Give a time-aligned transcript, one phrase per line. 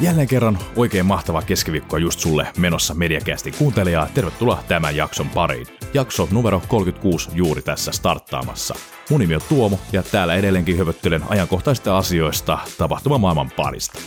[0.00, 4.08] Jälleen kerran oikein mahtavaa keskiviikkoa just sulle menossa Mediakästi kuuntelijaa.
[4.14, 5.66] Tervetuloa tämän jakson pariin.
[5.94, 8.74] Jakso numero 36 juuri tässä starttaamassa.
[9.10, 13.98] Mun nimi on Tuomo ja täällä edelleenkin höpöttelen ajankohtaisista asioista tapahtuma maailman parista.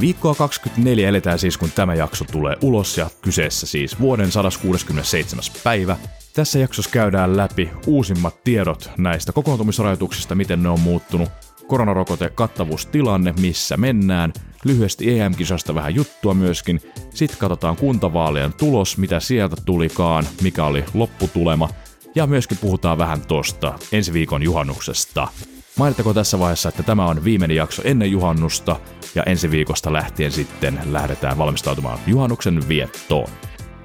[0.00, 5.44] Viikkoa 24 eletään siis, kun tämä jakso tulee ulos ja kyseessä siis vuoden 167.
[5.64, 5.96] päivä.
[6.34, 11.28] Tässä jaksossa käydään läpi uusimmat tiedot näistä kokoontumisrajoituksista, miten ne on muuttunut,
[11.66, 14.32] koronarokote kattavuustilanne, missä mennään,
[14.64, 16.80] lyhyesti EM-kisasta vähän juttua myöskin,
[17.14, 21.68] sitten katsotaan kuntavaalien tulos, mitä sieltä tulikaan, mikä oli lopputulema,
[22.14, 25.28] ja myöskin puhutaan vähän tosta ensi viikon juhannuksesta.
[25.76, 28.76] Mainittako tässä vaiheessa, että tämä on viimeinen jakso ennen juhannusta,
[29.14, 33.28] ja ensi viikosta lähtien sitten lähdetään valmistautumaan juhannuksen viettoon.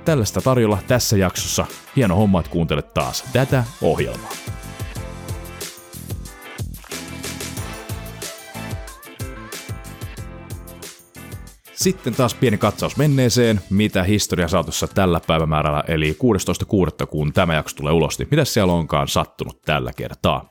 [0.05, 1.65] Tällaista tarjolla tässä jaksossa.
[1.95, 4.31] Hieno homma, että kuuntelet taas tätä ohjelmaa.
[11.85, 16.17] Sitten taas pieni katsaus menneeseen, mitä historia saatossa tällä päivämäärällä, eli
[17.01, 17.05] 16.6.
[17.05, 20.49] kun tämä jakso tulee ulos, niin mitä siellä onkaan sattunut tällä kertaa.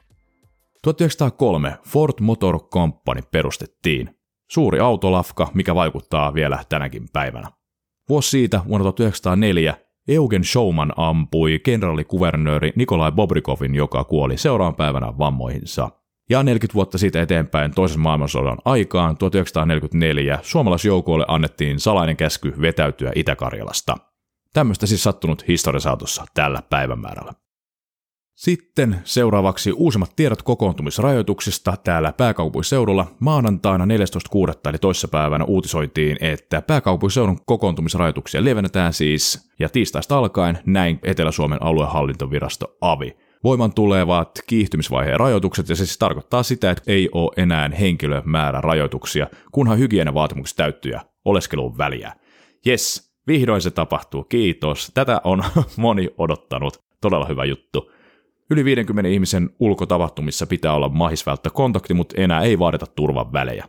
[0.83, 4.11] 1903 Ford Motor Company perustettiin.
[4.51, 7.49] Suuri autolafka, mikä vaikuttaa vielä tänäkin päivänä.
[8.09, 9.75] Vuosi siitä, vuonna 1904,
[10.09, 15.91] Eugen Showman ampui kenraalikuvernööri Nikolai Bobrikovin, joka kuoli seuraavan päivänä vammoihinsa.
[16.31, 23.97] Ja 40 vuotta siitä eteenpäin toisen maailmansodan aikaan, 1944, suomalaisjoukoille annettiin salainen käsky vetäytyä Itä-Karjalasta.
[24.53, 27.33] Tämmöistä siis sattunut historiasaatossa tällä päivämäärällä.
[28.35, 33.07] Sitten seuraavaksi uusimmat tiedot kokoontumisrajoituksista täällä pääkaupunkiseudulla.
[33.21, 33.91] Maanantaina 14.6.
[34.69, 43.24] eli toissapäivänä uutisoitiin, että pääkaupunkiseudun kokoontumisrajoituksia lievennetään siis, ja tiistaista alkaen näin Etelä-Suomen aluehallintovirasto AVI.
[43.45, 49.27] Voiman tulevat kiihtymisvaiheen rajoitukset, ja se siis tarkoittaa sitä, että ei ole enää henkilömäärä rajoituksia,
[49.53, 52.13] kunhan hygienavaatimukset täyttyy ja oleskelun väliä.
[52.67, 54.91] Yes, vihdoin se tapahtuu, kiitos.
[54.95, 55.45] Tätä on
[55.77, 56.79] moni odottanut.
[57.01, 57.91] Todella hyvä juttu.
[58.51, 63.69] Yli 50 ihmisen ulkotapahtumissa pitää olla mahis välttää kontakti, mutta enää ei vaadita turvan välejä.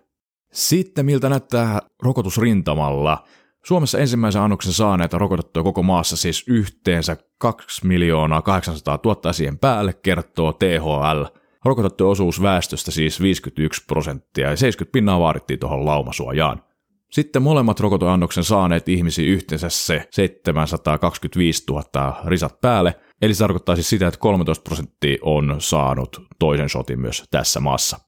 [0.52, 3.24] Sitten miltä näyttää rokotusrintamalla.
[3.66, 9.94] Suomessa ensimmäisen annoksen saaneita rokotettuja koko maassa siis yhteensä 2 miljoonaa 800 000 siihen päälle,
[9.94, 11.24] kertoo THL.
[11.66, 16.64] Rokotettu osuus väestöstä siis 51 prosenttia ja 70 pinnaa vaadittiin tuohon laumasuojaan.
[17.12, 23.90] Sitten molemmat rokoteannoksen saaneet ihmisiä yhteensä se 725 000 risat päälle, eli se tarkoittaa siis
[23.90, 28.00] sitä, että 13 prosenttia on saanut toisen shotin myös tässä maassa.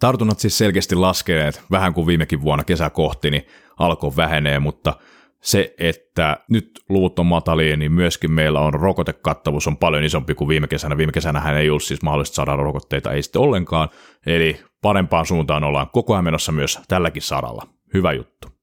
[0.00, 3.46] Tartunnat siis selkeästi laskeneet, vähän kuin viimekin vuonna kesä kohti, niin
[3.78, 4.94] alkoi vähenee, mutta
[5.40, 10.48] se, että nyt luvut on matalia, niin myöskin meillä on rokotekattavuus on paljon isompi kuin
[10.48, 10.96] viime kesänä.
[10.96, 13.88] Viime kesänä ei ollut siis mahdollista saada rokotteita, ei sitten ollenkaan,
[14.26, 17.66] eli parempaan suuntaan ollaan koko ajan menossa myös tälläkin saralla.
[17.94, 18.55] Hyvä juttu.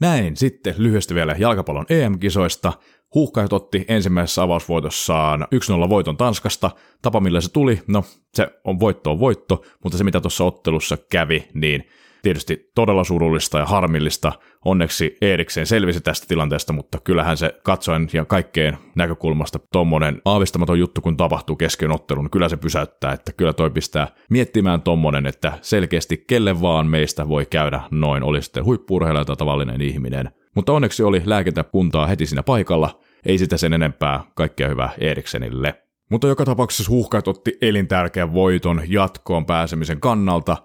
[0.00, 2.72] Näin sitten lyhyesti vielä jalkapallon EM-kisoista.
[3.14, 5.46] Huuhkajat otti ensimmäisessä avausvoitossaan
[5.86, 6.70] 1-0 voiton Tanskasta.
[7.02, 10.96] Tapa millä se tuli, no se on voitto on voitto, mutta se mitä tuossa ottelussa
[11.10, 11.88] kävi, niin
[12.26, 14.32] tietysti todella surullista ja harmillista.
[14.64, 21.00] Onneksi Eriksen selvisi tästä tilanteesta, mutta kyllähän se katsoen ja kaikkeen näkökulmasta tommonen aavistamaton juttu,
[21.00, 25.52] kun tapahtuu kesken ottelun, niin kyllä se pysäyttää, että kyllä toi pistää miettimään tommonen, että
[25.60, 30.30] selkeästi kelle vaan meistä voi käydä noin, oli sitten huippuurheilija tai tavallinen ihminen.
[30.54, 35.74] Mutta onneksi oli lääkintäkuntaa heti siinä paikalla, ei sitä sen enempää, kaikkea hyvää Eriksenille.
[36.10, 40.56] Mutta joka tapauksessa huuhkajat otti elintärkeän voiton jatkoon pääsemisen kannalta,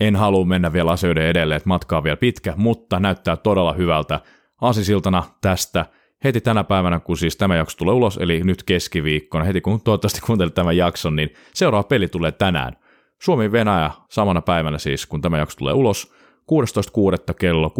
[0.00, 4.20] en halua mennä vielä asioiden edelleen, että matka on vielä pitkä, mutta näyttää todella hyvältä.
[4.60, 5.86] Aasisiltana tästä
[6.24, 10.20] heti tänä päivänä, kun siis tämä jakso tulee ulos, eli nyt keskiviikkona, heti kun toivottavasti
[10.20, 12.76] kuuntelet tämän jakson, niin seuraava peli tulee tänään.
[13.22, 16.14] Suomi-Venäjä samana päivänä siis, kun tämä jakso tulee ulos,
[17.28, 17.34] 16.6.
[17.38, 17.74] kello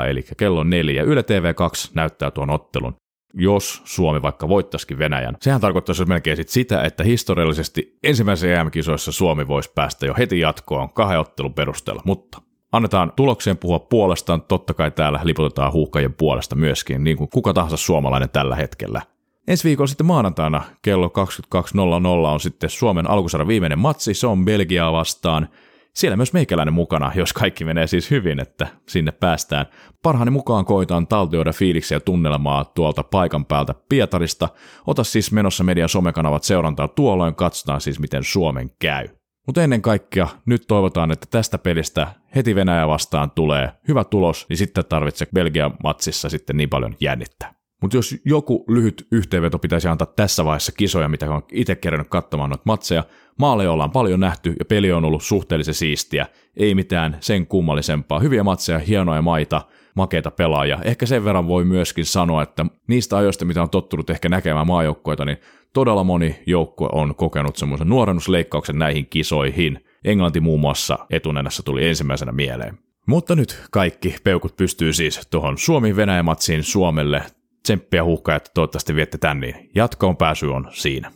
[0.00, 1.02] 16.00, eli kello 4.
[1.02, 2.96] Yle TV2 näyttää tuon ottelun
[3.34, 5.36] jos Suomi vaikka voittaisikin Venäjän.
[5.40, 10.92] Sehän tarkoittaisi melkein sit sitä, että historiallisesti ensimmäisessä EM-kisoissa Suomi voisi päästä jo heti jatkoon
[10.92, 12.42] kahden ottelun perusteella, mutta
[12.72, 17.76] annetaan tulokseen puhua puolestaan, totta kai täällä liputetaan huuhkajien puolesta myöskin, niin kuin kuka tahansa
[17.76, 19.02] suomalainen tällä hetkellä.
[19.48, 24.92] Ensi viikolla sitten maanantaina kello 22.00 on sitten Suomen alkusarjan viimeinen matsi, se on Belgiaa
[24.92, 25.48] vastaan–
[25.94, 29.66] siellä myös meikäläinen mukana, jos kaikki menee siis hyvin, että sinne päästään.
[30.02, 34.48] Parhaani mukaan koitaan taltioida fiiliksiä tunnelmaa tuolta paikan päältä Pietarista.
[34.86, 39.08] Ota siis menossa median somekanavat seurantaa tuolloin, katsotaan siis miten Suomen käy.
[39.46, 42.06] Mutta ennen kaikkea nyt toivotaan, että tästä pelistä
[42.36, 47.63] heti Venäjä vastaan tulee hyvä tulos, niin sitten tarvitse Belgian matsissa sitten niin paljon jännittää.
[47.82, 52.50] Mutta jos joku lyhyt yhteenveto pitäisi antaa tässä vaiheessa kisoja, mitä on itse kerännyt katsomaan
[52.50, 53.04] noita matseja,
[53.38, 56.26] maaleja ollaan paljon nähty ja peli on ollut suhteellisen siistiä.
[56.56, 58.20] Ei mitään sen kummallisempaa.
[58.20, 59.62] Hyviä matseja, hienoja maita,
[59.94, 60.78] makeita pelaajia.
[60.82, 65.24] Ehkä sen verran voi myöskin sanoa, että niistä ajoista, mitä on tottunut ehkä näkemään maajoukkoita,
[65.24, 65.38] niin
[65.72, 69.84] todella moni joukkue on kokenut semmoisen nuorennusleikkauksen näihin kisoihin.
[70.04, 72.78] Englanti muun muassa etunenässä tuli ensimmäisenä mieleen.
[73.06, 77.22] Mutta nyt kaikki peukut pystyy siis tuohon Suomi-Venäjä-matsiin Suomelle.
[77.64, 81.12] Tsemppiä huhkaa, että toivottavasti viette tän, niin jatkoon pääsy on siinä.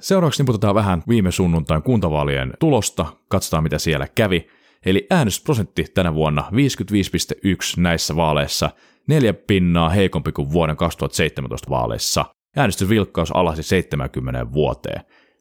[0.00, 4.48] Seuraavaksi niputetaan vähän viime sunnuntain kuntavaalien tulosta, katsotaan mitä siellä kävi.
[4.86, 6.56] Eli äänestysprosentti tänä vuonna 55,1
[7.76, 8.70] näissä vaaleissa,
[9.08, 12.24] neljä pinnaa heikompi kuin vuoden 2017 vaaleissa.
[12.56, 15.00] Äänestysvilkkaus alasi 70 vuoteen.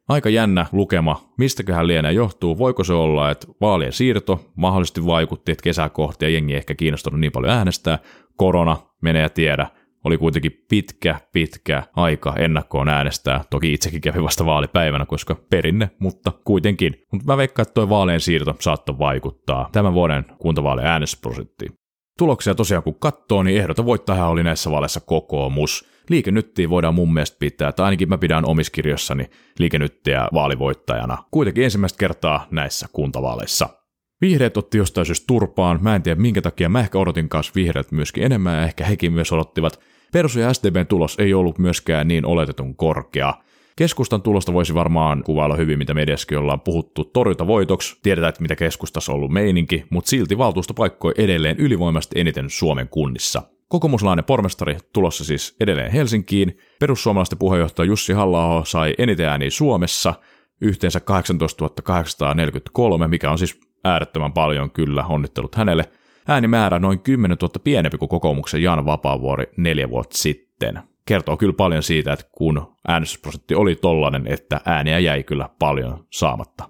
[0.10, 5.64] Aika jännä lukema, mistäköhän lienee johtuu, voiko se olla, että vaalien siirto mahdollisesti vaikutti, että
[5.64, 8.00] kesää kohti ja jengi ehkä kiinnostunut niin paljon äänestää,
[8.38, 9.68] korona, menee ja tiedä,
[10.04, 13.44] oli kuitenkin pitkä, pitkä aika ennakkoon äänestää.
[13.50, 16.96] Toki itsekin kävi vasta vaalipäivänä, koska perinne, mutta kuitenkin.
[17.12, 21.72] Mutta mä veikkaan, että toi vaalien siirto saattoi vaikuttaa tämän vuoden kuntavaalien äänestysprosenttiin.
[22.18, 25.90] Tuloksia tosiaan kun katsoo, niin ehdoton voittaja oli näissä vaaleissa kokoomus.
[26.10, 29.30] Liikenyttiä voidaan mun mielestä pitää, tai ainakin mä pidän omiskirjossani
[29.60, 31.18] liikenyttiä vaalivoittajana.
[31.32, 33.79] Kuitenkin ensimmäistä kertaa näissä kuntavaaleissa.
[34.22, 37.92] Vihreät otti jostain syystä turpaan, mä en tiedä minkä takia, mä ehkä odotin kanssa vihreät
[37.92, 39.80] myöskin enemmän ja ehkä hekin myös odottivat.
[40.12, 43.34] Persu ja SDBn tulos ei ollut myöskään niin oletetun korkea.
[43.76, 48.00] Keskustan tulosta voisi varmaan kuvailla hyvin, mitä mediaskin ollaan puhuttu torjuta voitoksi.
[48.04, 53.42] Tiedetään, että mitä keskustassa on ollut meininki, mutta silti valtuustopaikkoi edelleen ylivoimaisesti eniten Suomen kunnissa.
[53.68, 56.58] Kokoomuslainen pormestari tulossa siis edelleen Helsinkiin.
[56.80, 60.14] Perussuomalaisten puheenjohtaja Jussi halla sai eniten ääniä Suomessa,
[60.62, 65.84] yhteensä 18 843, mikä on siis äärettömän paljon kyllä, onnittelut hänelle.
[66.28, 70.80] Äänimäärä noin 10 000 pienempi kuin kokoomuksen Jan Vapaavuori neljä vuotta sitten.
[71.06, 76.70] Kertoo kyllä paljon siitä, että kun äänestysprosentti oli tollanen, että ääniä jäi kyllä paljon saamatta.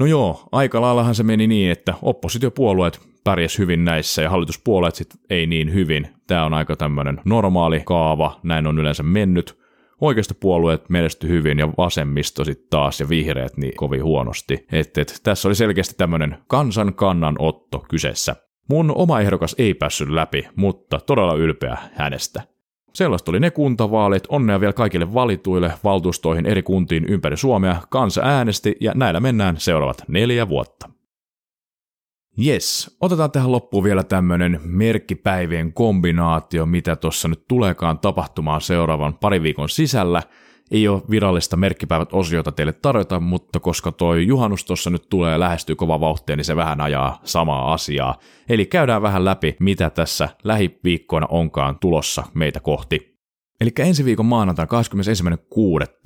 [0.00, 5.20] No joo, aika laillahan se meni niin, että oppositiopuolueet pärjäs hyvin näissä ja hallituspuolueet sitten
[5.30, 6.08] ei niin hyvin.
[6.26, 9.65] Tämä on aika tämmöinen normaali kaava, näin on yleensä mennyt.
[10.00, 14.66] Oikeistopuolueet menesty hyvin ja vasemmisto sitten taas ja vihreät niin kovin huonosti.
[14.72, 18.36] Et, et, tässä oli selkeästi tämmöinen kansan kannanotto kyseessä.
[18.68, 22.42] Mun oma ehdokas ei päässyt läpi, mutta todella ylpeä hänestä.
[22.94, 28.76] Sellaista oli ne kuntavaalit, onnea vielä kaikille valituille valtuustoihin eri kuntiin ympäri Suomea, kansa äänesti
[28.80, 30.95] ja näillä mennään seuraavat neljä vuotta.
[32.44, 39.42] Yes, otetaan tähän loppuun vielä tämmönen merkkipäivien kombinaatio, mitä tuossa nyt tuleekaan tapahtumaan seuraavan pari
[39.42, 40.22] viikon sisällä.
[40.70, 45.76] Ei ole virallista merkkipäivät osiota teille tarjota, mutta koska toi juhannus tuossa nyt tulee lähestyy
[45.76, 48.18] kova vauhtia, niin se vähän ajaa samaa asiaa.
[48.48, 53.16] Eli käydään vähän läpi, mitä tässä lähiviikkoina onkaan tulossa meitä kohti.
[53.60, 54.66] Eli ensi viikon maanantai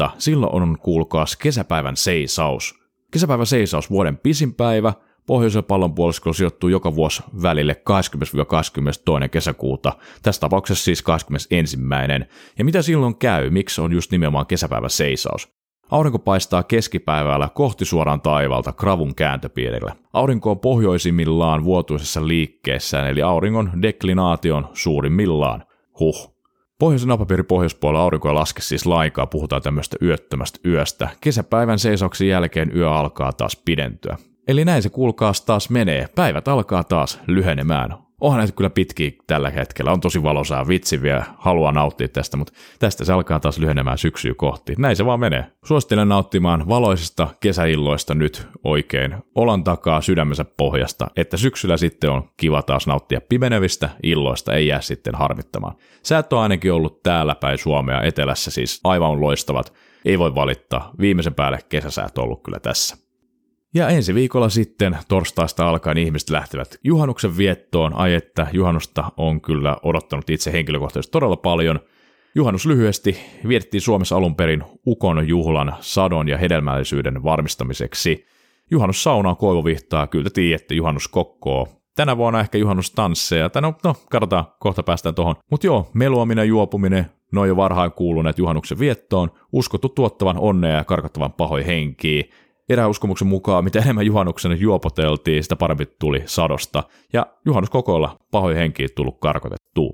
[0.04, 0.10] 21.6.
[0.18, 2.74] silloin on kuulkaas kesäpäivän seisaus.
[3.12, 4.92] Kesäpäivän seisaus vuoden pisin päivä–
[5.30, 7.76] Pohjoisen pallonpuolisko sijoittuu joka vuosi välille
[9.24, 9.28] 20-22.
[9.28, 9.92] kesäkuuta,
[10.22, 11.78] tässä tapauksessa siis 21.
[12.58, 15.48] Ja mitä silloin käy, miksi on just nimenomaan kesäpäivä seisaus?
[15.90, 19.92] Aurinko paistaa keskipäivällä kohti suoraan taivalta kravun kääntöpiirillä.
[20.12, 25.64] Aurinko on pohjoisimmillaan vuotuisessa liikkeessään, eli auringon deklinaation suurimmillaan.
[26.00, 26.36] Huh.
[26.78, 31.08] Pohjoisen napapiiri pohjoispuolella aurinko ei laske siis laikaa, puhutaan tämmöistä yöttömästä yöstä.
[31.20, 34.16] Kesäpäivän seisauksen jälkeen yö alkaa taas pidentyä.
[34.50, 36.08] Eli näin se kuulkaas taas menee.
[36.14, 37.94] Päivät alkaa taas lyhenemään.
[38.20, 39.92] Onhan näitä kyllä pitkiä tällä hetkellä.
[39.92, 41.24] On tosi valosaa vitsi vielä.
[41.38, 44.74] Haluaa nauttia tästä, mutta tästä se alkaa taas lyhenemään syksyä kohti.
[44.78, 45.46] Näin se vaan menee.
[45.64, 52.62] Suosittelen nauttimaan valoisista kesäilloista nyt oikein olan takaa sydämensä pohjasta, että syksyllä sitten on kiva
[52.62, 55.76] taas nauttia pimenevistä illoista, ei jää sitten harmittamaan.
[56.02, 59.72] Säät on ainakin ollut täällä päin Suomea etelässä siis aivan loistavat.
[60.04, 60.90] Ei voi valittaa.
[61.00, 63.09] Viimeisen päälle kesäsäät on ollut kyllä tässä.
[63.74, 67.94] Ja ensi viikolla sitten torstaista alkaen ihmiset lähtevät juhannuksen viettoon.
[67.94, 71.80] Ai että juhannusta on kyllä odottanut itse henkilökohtaisesti todella paljon.
[72.34, 73.16] Juhannus lyhyesti
[73.48, 78.26] vietettiin Suomessa alun perin Ukon juhlan sadon ja hedelmällisyyden varmistamiseksi.
[78.70, 81.68] Juhannus saunaa koivuvihtaa, kyllä tiedätte, juhannus kokkoo.
[81.96, 85.34] Tänä vuonna ehkä juhannustansseja, tai no, no katsotaan, kohta päästään tuohon.
[85.50, 91.32] Mutta joo, meluaminen, juopuminen, noin jo varhain kuuluneet juhannuksen viettoon, uskottu tuottavan onnea ja karkottavan
[91.32, 92.24] pahoja henkiä
[92.70, 99.20] eräuskomuksen mukaan, mitä enemmän juhannuksen juopoteltiin, sitä parempi tuli sadosta, ja juhannuskokoilla pahoja henkiä tullut
[99.20, 99.90] karkotettua.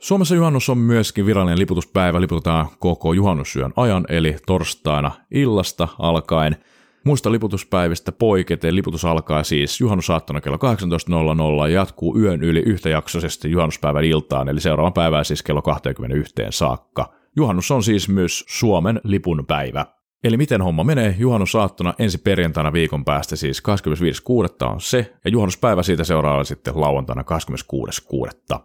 [0.00, 6.56] Suomessa juhannus on myöskin virallinen liputuspäivä, liputetaan koko juhannusyön ajan, eli torstaina illasta alkaen.
[7.04, 14.04] Muista liputuspäivistä poiketen liputus alkaa siis juhannusaattona kello 18.00 ja jatkuu yön yli yhtäjaksoisesti juhannuspäivän
[14.04, 17.12] iltaan, eli seuraavan päivään siis kello 21 saakka.
[17.36, 19.86] Juhannus on siis myös Suomen lipun päivä.
[20.24, 21.14] Eli miten homma menee?
[21.18, 23.62] Juhannusaattona ensi perjantaina viikon päästä siis
[24.62, 24.66] 25.6.
[24.68, 27.24] on se, ja juhannuspäivä siitä seuraava sitten lauantaina
[28.54, 28.58] 26.6.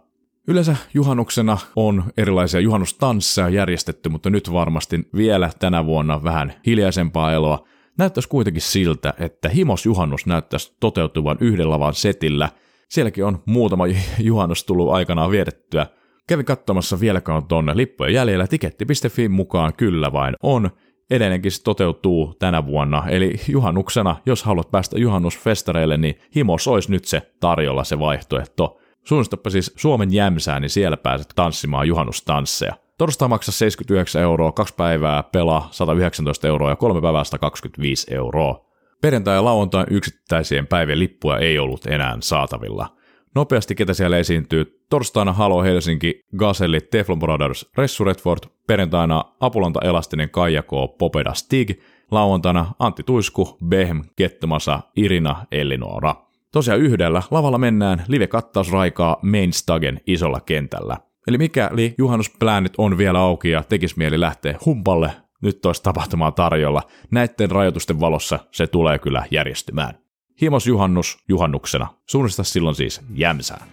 [0.48, 7.66] Yleensä juhannuksena on erilaisia juhannustansseja järjestetty, mutta nyt varmasti vielä tänä vuonna vähän hiljaisempaa eloa.
[7.98, 12.48] Näyttäisi kuitenkin siltä, että Himos juhannus näyttäisi toteutuvan yhdellä vaan setillä.
[12.88, 13.84] Sielläkin on muutama
[14.18, 15.86] juhannus tullut aikanaan vietettyä.
[16.26, 18.46] Kävin katsomassa vieläkään on tonne lippujen jäljellä.
[18.46, 20.70] Tiketti.fi mukaan kyllä vain on.
[21.10, 27.04] Edelleenkin se toteutuu tänä vuonna, eli juhannuksena, jos haluat päästä juhannusfestareille, niin Himos olisi nyt
[27.04, 28.78] se tarjolla se vaihtoehto.
[29.04, 32.72] Suunnistapa siis Suomen jämsää, niin siellä pääset tanssimaan juhannustansseja.
[32.98, 38.66] Torstai maksaa 79 euroa, kaksi päivää pelaa 119 euroa ja kolme päivää 125 euroa.
[39.00, 42.96] Perjantai- ja lauantain yksittäisien päivien lippuja ei ollut enää saatavilla.
[43.34, 44.79] Nopeasti ketä siellä esiintyy.
[44.90, 51.70] Torstaina Halo Helsinki, Gazelli, Teflon Brothers, Ressu Redford, perjantaina Apulanta Elastinen, Kaijako, Popeda Stig,
[52.10, 56.14] lauantaina Antti Tuisku, Behm, Kettomasa, Irina, Elinora.
[56.52, 60.96] Tosiaan yhdellä lavalla mennään live-kattausraikaa Mainstagen isolla kentällä.
[61.26, 66.82] Eli mikäli juhannusplänit on vielä auki ja tekis mieli lähteä humpalle, nyt olisi tapahtumaa tarjolla.
[67.10, 69.98] Näiden rajoitusten valossa se tulee kyllä järjestymään.
[70.40, 71.86] Himos juhannus juhannuksena.
[72.06, 73.66] Suunnista silloin siis jämsää.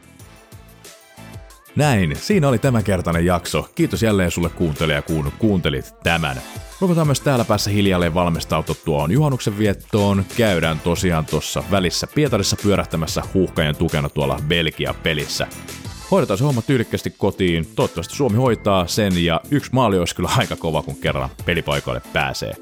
[1.77, 3.69] Näin, siinä oli tämänkertainen jakso.
[3.75, 6.41] Kiitos jälleen sulle kuuntelija, kun kuuntelit tämän.
[6.81, 10.25] Ruvetaan myös täällä päässä hiljalleen valmistaututtua juhannuksen viettoon.
[10.38, 15.48] Käydään tosiaan tuossa välissä Pietarissa pyörähtämässä huuhkajan tukena tuolla Belgia-pelissä.
[16.12, 20.55] Hoidetaan se homma tyylikkästi kotiin, toivottavasti Suomi hoitaa sen ja yksi maali olisi kyllä aika
[20.55, 22.53] kova, kun kerran pelipaikoille pääsee.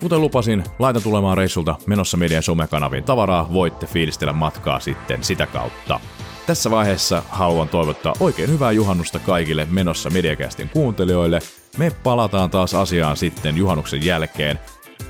[0.00, 6.00] Kuten lupasin, laitan tulemaan reissulta menossa median somekanaviin tavaraa, voitte fiilistellä matkaa sitten sitä kautta.
[6.46, 11.38] Tässä vaiheessa haluan toivottaa oikein hyvää juhannusta kaikille menossa Mediakästin kuuntelijoille.
[11.78, 14.58] Me palataan taas asiaan sitten juhannuksen jälkeen.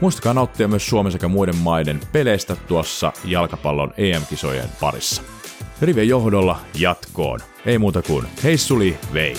[0.01, 5.23] Muistakaa nauttia myös Suomen sekä muiden maiden peleistä tuossa jalkapallon EM-kisojen parissa.
[5.83, 7.41] Rivien johdolla jatkoon.
[7.67, 9.35] Ei muuta kuin heissuli vei.